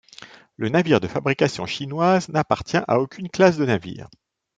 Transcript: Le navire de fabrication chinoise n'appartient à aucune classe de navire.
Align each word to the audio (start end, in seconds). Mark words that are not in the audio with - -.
Le 0.55 0.69
navire 0.69 0.99
de 0.99 1.05
fabrication 1.07 1.67
chinoise 1.67 2.29
n'appartient 2.29 2.81
à 2.87 2.99
aucune 2.99 3.29
classe 3.29 3.57
de 3.57 3.67
navire. 3.67 4.09